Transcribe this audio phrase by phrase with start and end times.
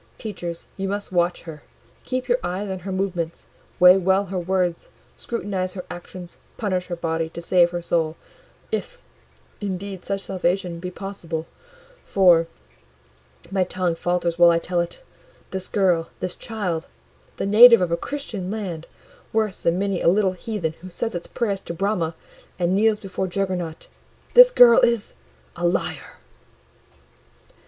[0.17, 1.61] Teachers, you must watch her:
[2.05, 3.45] keep your eyes on her movements,
[3.79, 8.17] weigh well her words, scrutinise her actions, punish her body to save her soul:
[8.71, 8.99] if,
[9.61, 11.45] indeed, such salvation be possible,
[12.03, 12.47] for
[13.51, 15.03] (my tongue falters while I tell it)
[15.51, 16.87] this girl, this child,
[17.37, 18.87] the native of a Christian land,
[19.31, 22.15] worse than many a little heathen who says its prayers to Brahma
[22.57, 26.15] and kneels before Juggernaut—this girl is—a liar!"